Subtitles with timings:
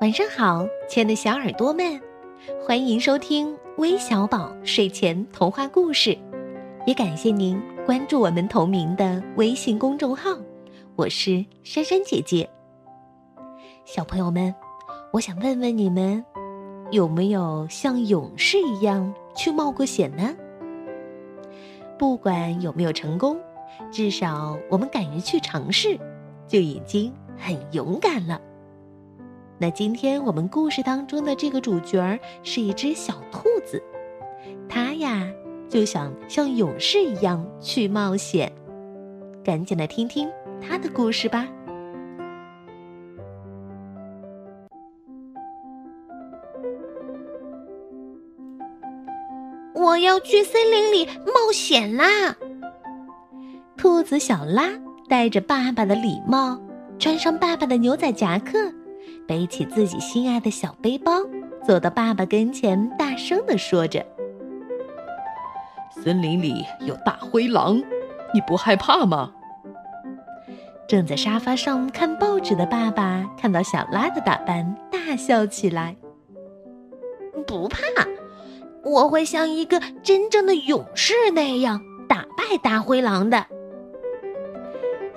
[0.00, 2.00] 晚上好，亲爱的小耳朵们，
[2.66, 6.16] 欢迎收听微小宝睡前童话故事，
[6.86, 10.30] 也感谢您关注我们同名的微信公众号。
[10.96, 12.48] 我是珊珊姐姐。
[13.84, 14.54] 小朋友们，
[15.12, 16.24] 我想问问你们，
[16.90, 20.34] 有没有像勇士一样去冒过险呢？
[21.98, 23.38] 不管有没有成功，
[23.92, 25.98] 至少我们敢于去尝试，
[26.48, 28.40] 就已经很勇敢了。
[29.62, 33.82] 那今天我们故事当中的这个主角儿是一只小兔子，
[34.66, 35.30] 它呀
[35.68, 38.50] 就想像勇士一样去冒险，
[39.44, 40.26] 赶紧来听听
[40.66, 41.46] 它的故事吧。
[49.74, 52.34] 我要去森林里冒险啦！
[53.76, 54.70] 兔子小拉
[55.06, 56.58] 带着爸爸的礼帽，
[56.98, 58.72] 穿上爸爸的牛仔夹克。
[59.26, 61.12] 背起自己心爱的小背包，
[61.66, 64.04] 走到爸爸跟前，大声地说着
[66.02, 67.78] ：“森林里有大灰狼，
[68.34, 69.32] 你不害怕吗？”
[70.88, 75.96] 正在沙发上看报纸的爸爸看到小拉的打扮，大笑起来
[77.46, 77.78] ：“不怕，
[78.82, 83.46] 我会像一个真正的勇士那样打败大灰狼的。”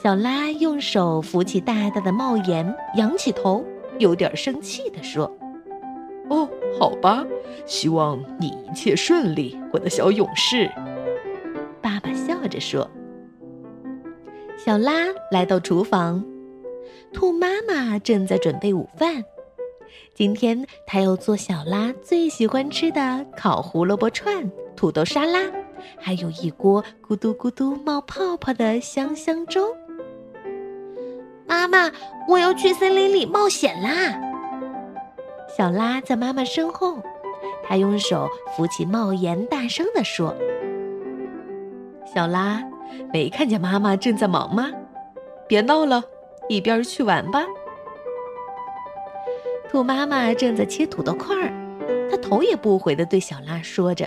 [0.00, 3.64] 小拉用手扶起大大的帽檐，仰起头。
[3.98, 5.28] 有点生气地说
[6.30, 7.26] ：“哦，好吧，
[7.66, 10.70] 希望你一切顺利，我的小勇士。”
[11.82, 12.88] 爸爸笑着说。
[14.56, 14.92] 小拉
[15.32, 16.24] 来到厨房，
[17.12, 19.24] 兔妈妈正在准备午饭。
[20.14, 25.40] 今天她要做小拉最喜欢吃的烤胡萝卜串、土豆沙拉，
[25.98, 29.76] 还有一锅咕嘟咕嘟冒泡泡的香香粥。
[31.48, 31.90] 妈妈，
[32.28, 34.20] 我要去森林里冒险啦！
[35.56, 37.02] 小拉在妈妈身后，
[37.66, 40.36] 她用手扶起帽檐，大声地说
[42.14, 42.62] ：“小拉，
[43.14, 44.70] 没看见妈妈正在忙吗？
[45.48, 46.04] 别闹了，
[46.50, 47.42] 一边去玩吧。”
[49.70, 51.50] 兔妈妈正在切土豆块儿，
[52.10, 54.06] 她头也不回地对小拉说着。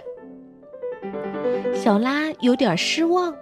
[1.73, 3.33] 小拉有点失望，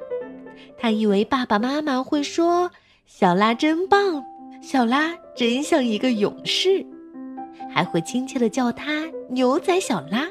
[0.77, 2.71] 他以为爸爸妈妈会说。
[3.11, 4.23] 小拉真棒，
[4.61, 6.85] 小拉真像一个勇士，
[7.67, 10.27] 还会亲切的叫他牛仔小拉。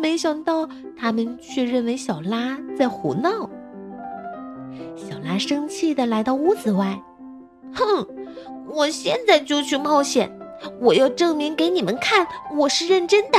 [0.00, 3.48] 没想到他们却认为小拉在胡闹。
[4.96, 6.98] 小拉生气的来到屋子外，
[7.74, 8.06] 哼，
[8.66, 10.34] 我现在就去冒险，
[10.80, 13.38] 我要证明给你们看，我是认真的。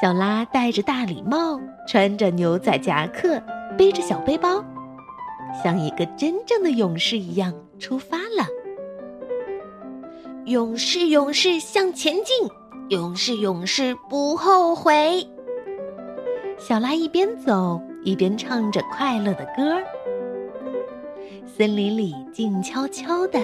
[0.00, 3.42] 小拉戴着大礼帽，穿着牛仔夹克，
[3.76, 4.64] 背着小背包。
[5.62, 8.46] 像一个真正的勇士一样出发了。
[10.44, 12.48] 勇士，勇士向前进，
[12.90, 15.26] 勇士，勇士不后悔。
[16.58, 19.76] 小拉一边走一边唱着快乐的歌。
[21.46, 23.40] 森林里静悄悄的，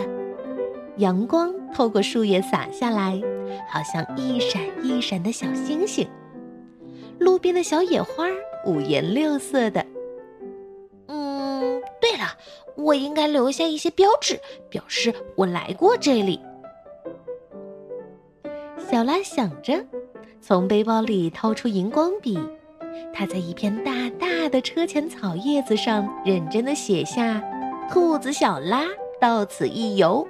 [0.99, 3.21] 阳光透过树叶洒下来，
[3.69, 6.07] 好像一闪一闪的小星星。
[7.19, 8.27] 路边的小野花
[8.67, 9.85] 五颜六色的。
[12.77, 16.41] 我应该留下一些标志，表示我来过这里。
[18.91, 19.85] 小拉想着，
[20.41, 22.39] 从背包里掏出荧光笔，
[23.15, 27.43] 他在一片大大的车前草叶子上认真的写下
[27.91, 28.85] “兔子小拉
[29.21, 30.27] 到此一游”。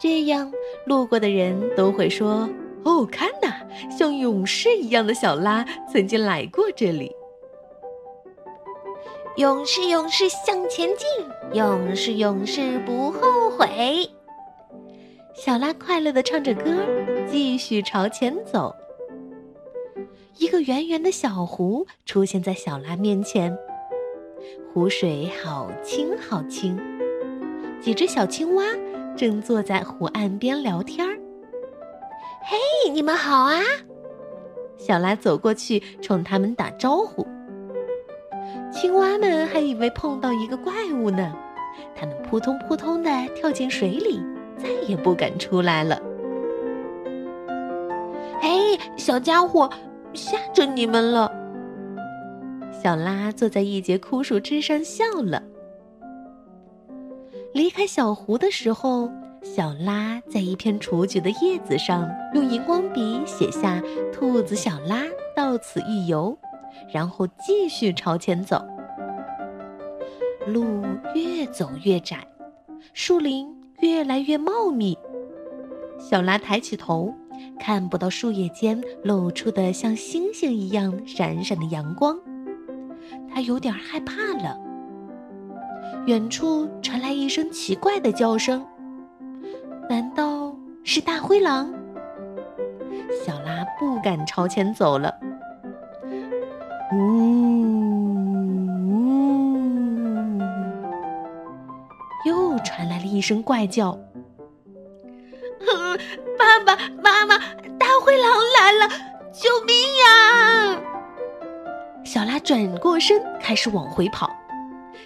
[0.00, 0.50] 这样，
[0.86, 2.48] 路过的人都会说
[2.84, 3.52] ：“哦，看呐，
[3.90, 7.14] 像勇士一样的小拉曾经来过这里。”
[9.36, 11.08] 勇士，勇士向前进，
[11.54, 14.06] 勇士，勇士不后悔。
[15.34, 16.84] 小拉快乐的唱着歌，
[17.30, 18.74] 继续朝前走。
[20.36, 23.56] 一个圆圆的小湖出现在小拉面前，
[24.70, 26.78] 湖水好清好清。
[27.80, 28.64] 几只小青蛙
[29.16, 31.18] 正坐在湖岸边聊天儿。
[32.44, 33.62] 嘿，你们好啊！
[34.76, 37.26] 小拉走过去，冲他们打招呼。
[38.72, 41.32] 青蛙们还以为碰到一个怪物呢，
[41.94, 44.20] 它们扑通扑通的跳进水里，
[44.56, 46.00] 再也不敢出来了。
[48.40, 48.50] 哎，
[48.96, 49.70] 小家伙，
[50.14, 51.30] 吓着你们了！
[52.82, 55.42] 小拉坐在一节枯树枝上笑了。
[57.52, 59.10] 离开小湖的时候，
[59.42, 63.82] 小拉在一片雏菊的叶子上用荧光笔写下
[64.12, 65.02] “兔子小拉
[65.36, 66.36] 到此一游”。
[66.92, 68.64] 然后继续朝前走，
[70.46, 70.82] 路
[71.14, 72.26] 越走越窄，
[72.92, 73.48] 树林
[73.80, 74.98] 越来越茂密。
[75.98, 77.14] 小拉抬起头，
[77.58, 82.18] 看不到树叶间露出的像星星一样闪闪的阳光，
[83.32, 84.58] 他有点害怕了。
[86.06, 88.66] 远处传来一声奇怪的叫声，
[89.88, 91.72] 难道是大灰狼？
[93.24, 95.14] 小拉不敢朝前走了。
[96.92, 96.96] 呜
[98.88, 100.38] 呜，
[102.26, 103.98] 又传来了一声怪叫。
[106.38, 107.38] 爸爸妈妈，
[107.78, 108.88] 大灰狼来了！
[109.32, 109.74] 救命
[110.04, 110.78] 呀！
[112.04, 114.30] 小拉转过身，开始往回跑。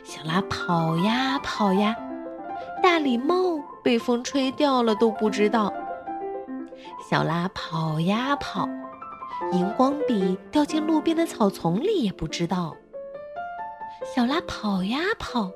[0.02, 1.94] 小拉跑呀跑呀，
[2.82, 5.72] 大礼帽被风吹掉了都不知道。
[7.08, 8.68] 小拉跑呀跑，
[9.52, 12.76] 荧光笔掉进路边的草丛里也不知道。
[14.14, 15.50] 小拉跑呀跑，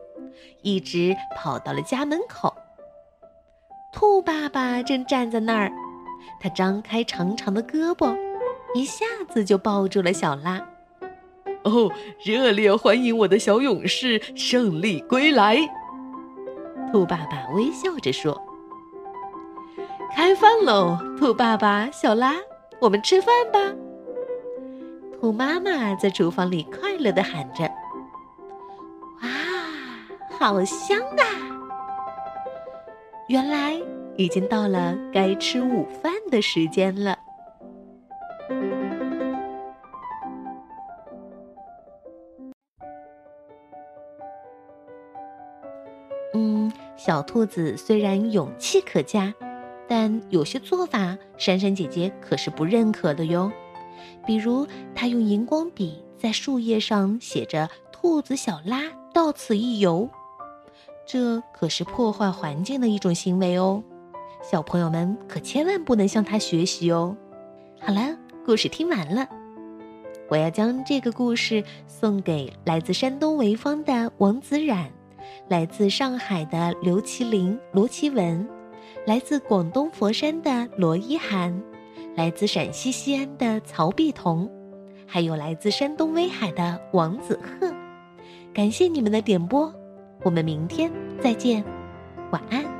[0.62, 2.54] 一直跑到了家门口。
[3.92, 5.72] 兔爸爸正站在那儿，
[6.40, 8.16] 他张开长长的胳膊，
[8.74, 10.60] 一下子就抱住了小拉。
[11.64, 11.90] 哦，
[12.24, 15.58] 热烈欢迎我的小勇士胜利归来！
[16.92, 18.40] 兔爸爸微笑着说
[20.14, 22.36] ：“开饭喽，兔爸爸，小拉，
[22.80, 23.58] 我们吃饭吧。”
[25.20, 27.64] 兔妈妈在厨房里快乐地喊着
[29.22, 29.28] ：“哇，
[30.38, 31.24] 好香啊！”
[33.28, 33.78] 原来
[34.16, 37.16] 已经到了该吃午饭的时间了。
[46.32, 49.34] 嗯，小兔子虽然勇气可嘉，
[49.90, 53.50] 但有些做法珊珊姐姐可是不认可的哟。
[54.24, 54.64] 比如，
[54.94, 58.82] 她用荧光笔在树叶上写着“兔子小拉
[59.12, 60.08] 到此一游”。
[61.04, 63.82] 这可是破坏环境的一种行为哦，
[64.48, 67.16] 小朋友们可千万不能向他学习哦。
[67.80, 68.16] 好了，
[68.46, 69.28] 故事听完了，
[70.28, 74.88] 我要将这个故事送给来自山东潍坊的王子冉，
[75.48, 78.48] 来自上海的刘麒麟、罗奇文，
[79.06, 81.62] 来自广东佛山的罗一涵，
[82.16, 84.50] 来自陕西西安的曹碧彤，
[85.06, 87.72] 还有来自山东威海的王子鹤。
[88.52, 89.72] 感谢你们的点播。
[90.22, 91.64] 我们明天再见，
[92.30, 92.79] 晚安。